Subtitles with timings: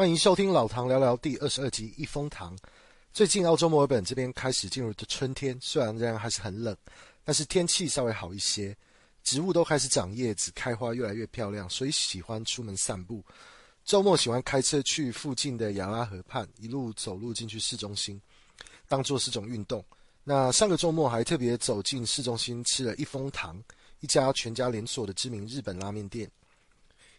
[0.00, 2.56] 欢迎收听老唐聊聊第二十二集一风堂。
[3.12, 6.74] 最近澳洲墨尔本这边开始进入的春天，虽然仍然还是很冷，
[7.22, 8.74] 但是天气稍微好一些，
[9.22, 13.22] 植物都开始长叶子、开花，越来越漂亮，所以喜欢出门散步。
[13.84, 18.18] 周末喜欢开车去附近的雅拉河畔，一路走路进去市中心，
[18.88, 19.84] 当做是种运动。
[20.24, 23.62] 那上个周末还特别走进市中心吃了一风堂，
[24.00, 26.30] 一家全家连锁的知名日本拉面店。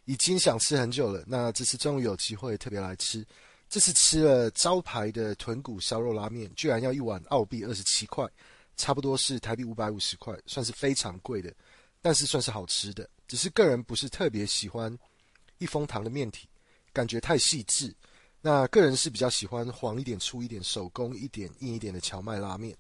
[0.06, 3.26] 已经想吃很久了，那这次终于有机会特别来吃。
[3.70, 8.28] 这次吃了招牌的豚骨烧肉拉面，居然要一碗澳币二十七块，
[8.76, 11.54] 差不多是台币五百五十块，算是非常贵的，
[12.02, 13.10] 但是算是好吃的。
[13.28, 14.98] 只是个人不是特别喜欢
[15.58, 16.50] 一风堂的面体，
[16.92, 17.96] 感觉太细致。
[18.42, 22.76] 那个人是比较喜欢黄一点、粗一点、手工一点、硬一点的荞麦拉面。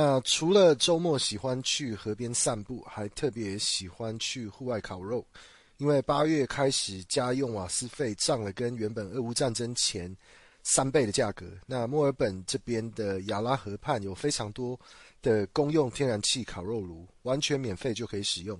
[0.00, 5.26] 那除了周末喜欢去河边散步，还特别喜欢去户外烤肉，
[5.78, 10.16] 因为八月开始家用瓦斯费涨了，跟原本俄乌战争前
[10.62, 11.46] 三倍的价格。
[11.66, 14.78] 那墨尔本这边的亚拉河畔有非常多
[15.20, 18.56] 的公用天然气烤肉炉，完全免费就可以使用，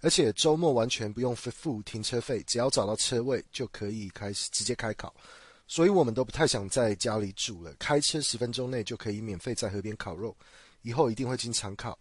[0.00, 5.14] 而且周末完全不用付停车费，只要找到车位就可以开始直接开烤。
[5.68, 10.34] 所以我们都不太想在家里煮了，开车十分钟内就可以免费在河边烤肉，
[10.82, 11.96] 以后一定会经常烤。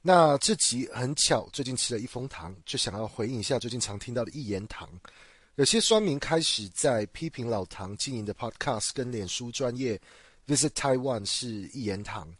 [0.00, 4.88] 那这集很巧，最近吃了一风堂，就想要回应一下最近常听到的一言堂。
[5.56, 10.00] 有些酸民开始在批评老唐经营的 Podcast 跟脸书专业
[10.46, 12.32] Visit Taiwan 是一言堂。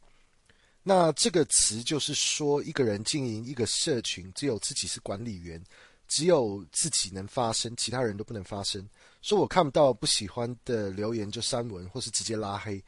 [0.82, 5.62] 那这个词就是说，一个人经营一个社群，只有自己是管理员。
[6.08, 8.84] 只有自己能发声，其他人都不能发声。
[9.20, 12.82] 说我看不到不喜欢的留言就删文，或是直接拉黑。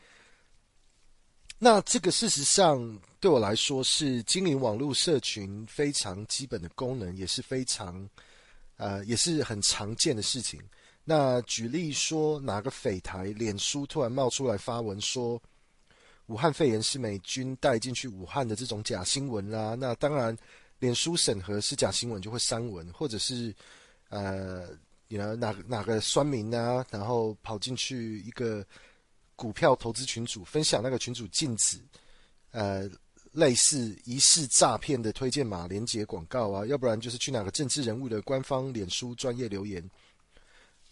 [1.59, 8.09] 那这个事实上对我来说是经营网络社群非常基本的功能，也是非常
[8.77, 10.59] 呃也是很常见的事情。
[11.05, 15.41] 那举例说，哪个匪台脸书突然冒出来发文说
[16.27, 20.35] 武汉肺炎是美军带进去武汉的这种假新闻啦，那当然。
[20.81, 23.55] 脸书审核是假新闻就会删文，或者是，
[24.09, 24.67] 呃，
[25.09, 28.67] 你呢哪哪个酸民啊，然后跑进去一个
[29.37, 31.79] 股票投资群组，分享那个群组禁止，
[32.51, 32.91] 呃，
[33.33, 39.87] 类似疑似诈骗的推荐码连接广告啊，要不然就是去哪个政治人物的官方脸书专业留言，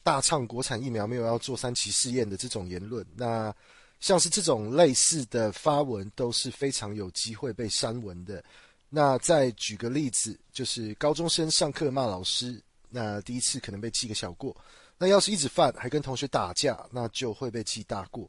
[0.02, 3.54] 大唱国产疫苗没有要做三期试验的这种言论，那
[4.00, 8.44] 像是这种类似的发文都是非常有机会被删文的。
[8.88, 14.56] 那再举个例子，就是高中生上课骂老师，那第一次可能被记个小过，
[14.96, 18.28] 那要是一直犯，还跟同学打架，那就会被记大过。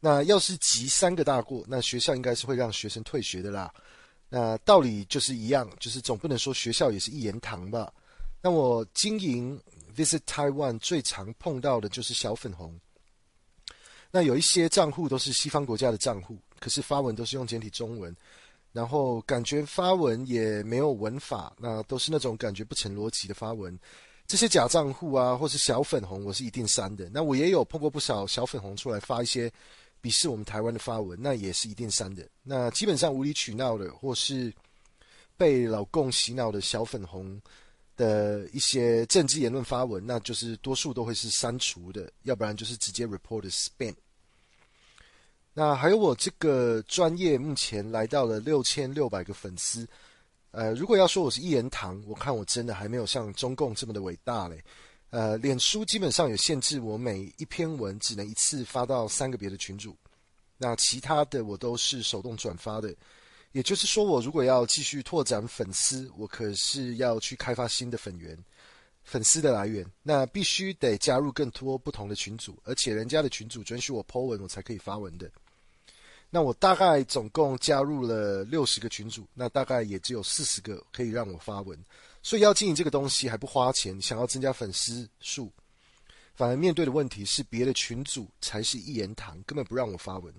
[0.00, 3.72] 那要是记三个大过，那学校应该是会让学生退学的啦。
[4.28, 7.92] 那道理就是一样，就是总不能说学校也是一言堂吧？
[8.42, 9.60] 那我经营
[9.96, 12.78] Visit Taiwan 最常碰到的就是小粉红。
[14.10, 18.14] 那有一些账户都是西方国家的账户，可是发文都是用简体中文。
[18.72, 23.78] 然后感觉发文也没有文法，那都是那种感觉不成逻辑的发文。
[24.26, 27.08] 这些假账户啊，或是小粉红，我是一定删的。
[27.10, 29.50] 那我也有碰过不少小粉红出来发一些
[30.02, 32.28] 鄙视我们台湾的发文，那也是一定删的。
[32.42, 34.52] 那基本上无理取闹的，或是
[35.36, 37.40] 被老共洗脑的小粉红
[37.96, 43.94] 的一些政治言论发文，那就是多数都会是删除的，要不然就是直接 report spam。
[45.58, 49.84] 那还有我这个专业目前来到了六千六百个粉丝，
[50.52, 54.62] 呃，如果要说我是一言堂，我看我真的还没有像中共这么的伟大嘞。
[55.10, 59.96] 呃，脸书基本上有限制，我每一篇文只能一次发到三个别的群组，
[60.58, 62.94] 那其他的我都是手动转发的。
[63.50, 68.38] 也就是说，我如果要继续拓展粉丝，我可是要去开发新的粉源。
[69.02, 75.28] 粉丝的来源，那必须得加入更多不同的群组，而且人家的群组准许我 po 文，我才可以发文的。
[76.30, 81.78] 那我大概总共加入了六十个群组，那大概也只有四十个可以让我发文，
[82.22, 85.50] 所以要经营这个东西还不花钱，想要增加粉丝数，
[86.34, 90.34] 反而面对的问题是别的群组才是一言堂，根本不让我发文。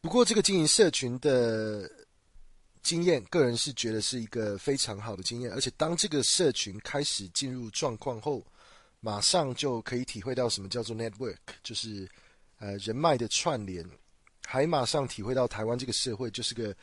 [0.00, 1.88] 不过这个经营社群的
[2.82, 8.44] 经验，个人是觉得是一个非常好的经验，而且当这个社群开始进入状况后，
[8.98, 12.08] 马上就可以体会到什么叫做 network，就是
[12.58, 13.88] 呃人脉的串联。
[14.50, 16.74] 还马上体会到台湾这个社会就是个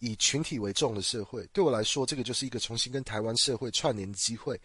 [0.00, 1.48] 以群体为重的社会。
[1.50, 4.60] 对我来说，这个就是一个重新跟台湾社会串联的机会，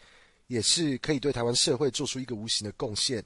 [0.48, 3.24] 也是可以对台湾社会做出一个无形的贡献。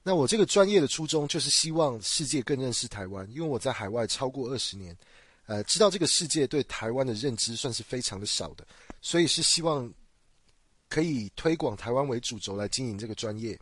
[0.00, 4.96] 那我这个专业的初衷就是希望世界更认识台湾，因为我在海外超过二十年，
[5.46, 8.64] 呃，知道这个世界对台湾的认知算是非常的少的，
[9.00, 9.92] 所以是希望
[10.88, 13.58] 可以推广台湾为主轴来经营这个专业。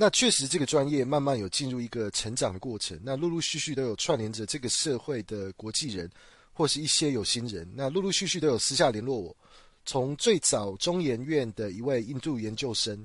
[0.00, 2.96] 那确实，这个专业慢慢有进入一个成长的过程。
[3.02, 6.08] 那陆陆续续都有串联着这个社会的国际人，
[6.52, 7.68] 或是一些有心人。
[7.74, 9.36] 那陆陆续续都有私下联络我。
[9.84, 13.04] 从最早中研院的一位印度研究生，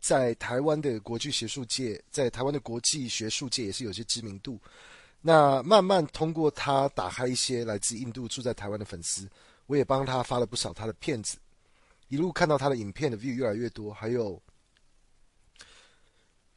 [0.00, 4.58] 在台湾的国际学术界，在台湾的国际学术界也是有些知名度。
[5.20, 9.28] 那慢慢通过他打开一些来自印度住在台湾的粉丝，
[9.66, 11.36] 我也帮他发了不少他的片子，
[12.08, 14.40] 一路看到他的影片的 view 越来越多，还有。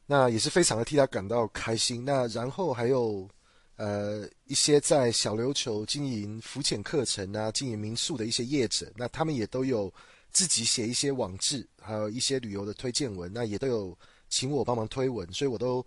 [0.06, 2.04] 那也是非常的替他感到开心。
[2.04, 3.28] 那然后还有，
[3.74, 9.92] 呃，一些在小琉球经营浮潜课程啊、经营民宿的一些业者，那他们也都有
[10.30, 13.98] 自己写一些网志，还有一些旅游的推荐文，那也都有
[14.28, 15.84] 请我帮忙推文，所以我都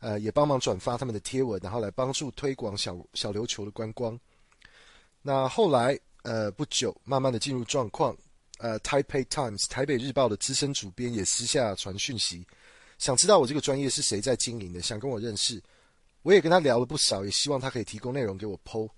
[0.00, 4.18] 呃也帮忙转发他们的贴文，然后来帮助推广小小琉球的观光。
[5.22, 8.14] 那后来呃不久，慢慢的进入状况，
[8.58, 12.46] 呃 taipe Times 台北日报的资深主编也私下传讯息。
[13.02, 15.60] 想知道我这个专业是谁在经营的，想跟我认识，
[16.22, 18.88] 我也跟他聊了不少，也希望他可以提供内容给我剖。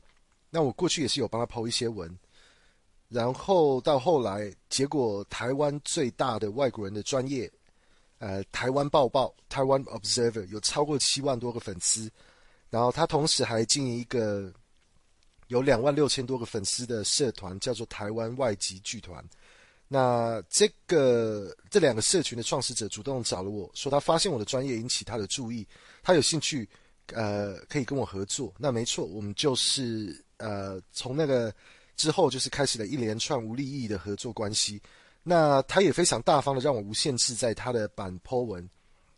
[0.51, 2.15] 那我过去也是有帮他剖一些文，
[3.09, 7.51] 然后到后来，结果台湾最大的外国人的专业，
[8.19, 12.11] 呃，台湾报报台湾 Observer 有超过七万多个粉丝，
[12.69, 14.53] 然后他同时还经营一个
[15.47, 19.27] 有两万六千多个粉丝的社团，叫做台湾外籍剧团。
[19.87, 25.67] 那这个这两个社群的创始者主动找了我说，他发现我的专业引起他的注意，
[26.03, 26.69] 他有兴趣，
[27.13, 28.53] 呃，可以跟我合作。
[28.59, 31.55] 那没错，我们就是呃，从那个
[31.97, 34.81] 之后就是开始了一连串无利益的合作关系。
[35.23, 38.69] 那他也非常大方的让我无限制在他的版 po 文，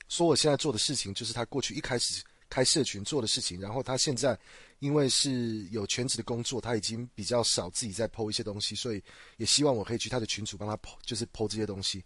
[0.08, 4.38] 说我现在做的事情就是他过去一开始开社群做的事情，然后他现在。
[4.80, 9.02] 因为是有全职的工作，他已经比较少自己在剖一些东西，所以
[9.38, 12.04] 也希望我可以去他的群组帮他剖就是剖这些东西。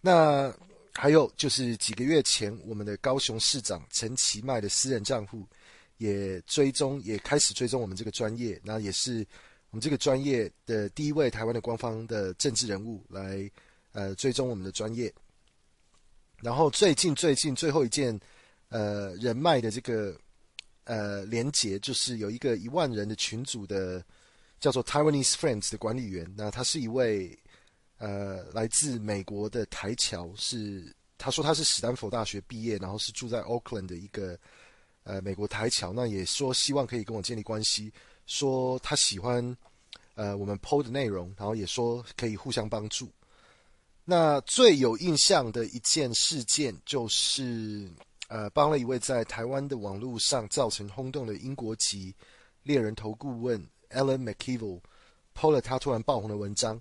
[0.00, 0.50] 那
[0.94, 5.46] 还有就是几个月前，我们的高雄市长陈其迈的私人账户
[5.98, 9.18] 也追踪，也开始追踪我们这个专业，那也是
[9.68, 13.46] 我们这个专业的第一位台湾的官方的政治人物来
[13.92, 15.12] 呃追踪我们的专业。
[16.40, 18.18] 然后最近最近最后一件
[18.68, 20.16] 呃人脉的这个。
[20.88, 24.00] 呃，连接就是有一个一万人的群组的，
[24.60, 26.32] 叫做 Taiwanese Friends 的管理员。
[26.36, 27.36] 那他是一位
[27.98, 34.38] 呃来自美国的台侨，是他说他是史丹佛大学毕业，然后是住在 Oakland 的一个
[35.02, 35.92] 呃美国台侨。
[35.92, 37.92] 那也说希望可以跟我建立关系，
[38.26, 39.56] 说他喜欢
[40.14, 43.10] 呃我们 PO 的内容，然后也说可以互相帮助。
[44.04, 47.90] 那最有印象的一件事件就是。
[48.28, 52.14] 呃，帮了一位在台湾的网络上造成轰动的英国籍
[52.62, 56.80] 猎人头顾问 Alan McKeever，po 了他突然爆红的文章。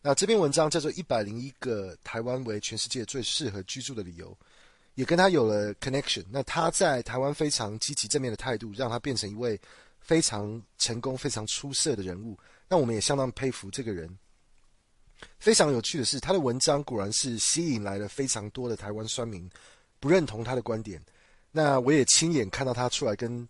[0.00, 4.30] 那这篇文章叫做《一百零一个台湾为全世界最适合居住的理由》，
[4.94, 6.24] 也跟他有了 connection。
[6.30, 9.60] 那他在台湾非常积极正面的态度，让他变成一位
[10.00, 12.38] 非常成功、非常出色的人物。
[12.68, 14.08] 那我们也相当佩服这个人。
[15.40, 19.50] 非常有趣的是，他的文章果然是吸引来了非常多的台湾酸民。
[20.00, 21.02] 不认同他的观点，
[21.50, 23.48] 那我也亲眼看到他出来跟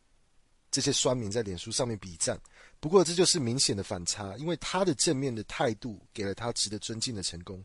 [0.70, 2.38] 这些酸民在脸书上面比战。
[2.80, 7.64] 不过这就是明显的反差，因为他的正面的态度给了他值得尊敬的成功。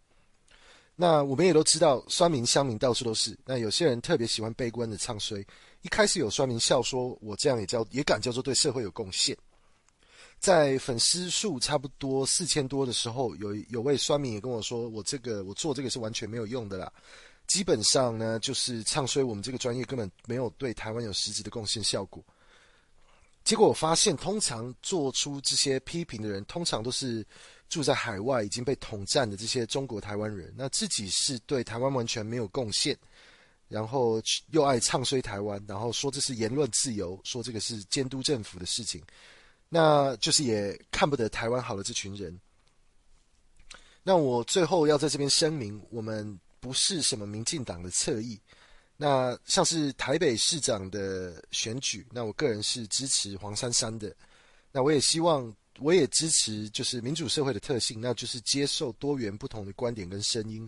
[0.95, 3.37] 那我们也都知道，酸民乡民到处都是。
[3.45, 5.43] 那有些人特别喜欢悲观的唱衰。
[5.81, 9.35] 一开始有酸民笑说：“我这样也叫也敢叫做对社会有贡献。”
[10.39, 16.91] 在粉丝数差不多四千多的时候，有有位酸民也跟我说：“我这个我做这个是完全没有用的啦。”
[17.45, 22.23] 基本上呢，就是唱衰我们这个专业根本没有对台湾有实质的贡献效果。
[23.43, 27.25] 结果我发现，通常做出这些批评的人，通常都是
[27.67, 32.97] 住在海外已经被统战的这些中国台湾人，那自己是对台湾完全没有贡献，
[33.67, 34.21] 然后
[34.51, 39.03] 又爱唱衰台湾，然后说这是言论自由，说这个是监督政府的事情，
[39.67, 42.39] 那就是也看不得台湾好的这群人。
[44.03, 46.39] 那我最后要在这边声明，我们。
[46.63, 48.39] 不是什么民进党的侧翼，
[48.95, 54.15] 那像是台北市长的选举，那我个人是支持黄珊珊的。
[54.71, 60.67] 那我也希望，我也支持，就是民主社会的特性，那就是接受多元不同的观点跟声音，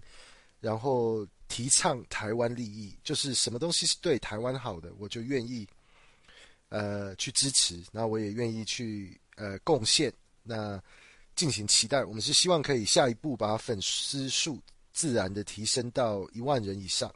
[0.59, 5.65] 然后提倡台湾利益，就是什么东西是对台湾好的，我就愿意
[6.67, 10.11] 呃去支持，那我也愿意去呃贡献，
[10.43, 10.77] 那
[11.37, 12.03] 进行期待。
[12.03, 14.61] 我们是希望可以下一步把粉丝数。
[14.95, 17.13] 自然的提升到一万人以上，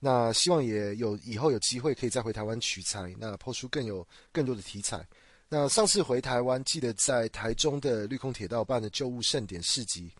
[0.00, 5.06] 那希望也有以后有机会可以再回台湾取材，那抛出更有更多的题材。
[5.48, 10.10] 那上次回台湾，记得在台中的绿空铁道办的旧物盛典市集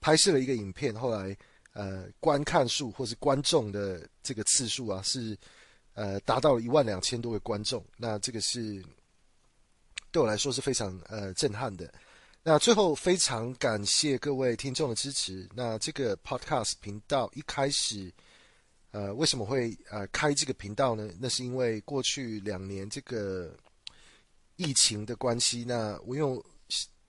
[0.00, 1.36] 拍摄了一个影片，后来
[1.74, 5.36] 呃观看数或是观众的这个次数啊是
[5.92, 8.82] 呃达到了一万两千多个观众，那这个是
[10.10, 11.92] 对我来说是非常呃震撼的。
[12.46, 15.48] 那最后非常感谢各位听众的支持。
[15.54, 18.12] 那这个 Podcast 频道一开始
[18.90, 21.10] 呃为什么会呃开这个频道呢？
[21.18, 23.56] 那是因为过去两年这个
[24.56, 26.40] 疫情的关系，那我用。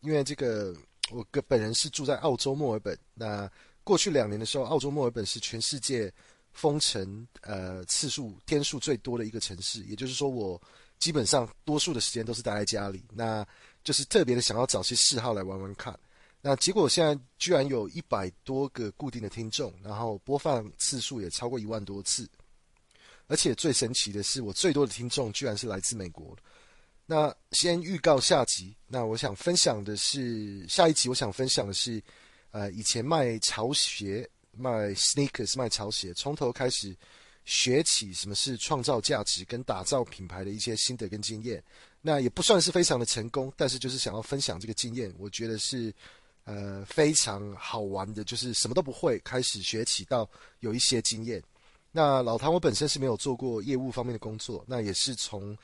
[0.02, 0.72] 因为这个，
[1.10, 2.96] 我个本人是住在澳洲墨尔本。
[3.16, 3.50] 那
[3.84, 6.14] 过去两年的时候，澳洲墨尔本是全世界
[6.54, 9.82] 封城呃次数天数最多的一个城市。
[9.86, 10.62] 也就是说，我
[11.00, 13.04] 基本上多数的时间都是待在家里。
[13.12, 13.44] 那
[13.86, 15.98] 就是特别的想要找些嗜好来玩玩看。
[16.42, 22.30] 那结果现在居然有一百多个固定的听众，然后播放次数也超过一万多次。
[23.28, 26.38] 而且最神奇的是，我最多的听众居然是来自美国。
[27.06, 28.76] 那先预告下集。
[28.88, 32.02] 那我想分享的是下一集，我想分享的是，
[32.52, 36.96] 呃，以前卖潮鞋、卖 sneakers、卖潮鞋，从头开始
[37.46, 41.64] 学起什么是创造价值跟打造品牌的一些心得跟经验。
[42.02, 45.94] 那也不算是非常的成功，但是就是想要分享这个经验，我觉得是
[46.44, 51.42] 呃非常好玩的，就是什么都不会开始学起到有一些经验。
[51.92, 55.58] 那老唐我本身是没有做过业务方面的工作，那也是从。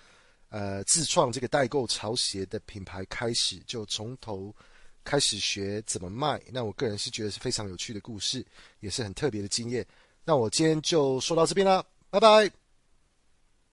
[0.53, 4.53] 呃，自创这个代购潮鞋的品牌开始，就从头
[5.01, 6.41] 开始学怎么卖。
[6.51, 8.45] 那我个人是觉得是非常有趣的故事，
[8.81, 9.87] 也是很特别的经验。
[10.23, 12.60] 那我今天就说到这边啦，拜拜。